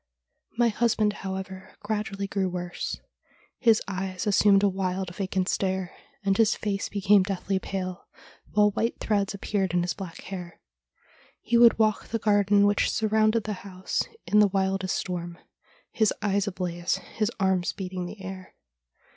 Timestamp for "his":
3.59-3.83, 6.35-6.55, 9.83-9.93, 15.91-16.11, 16.95-17.31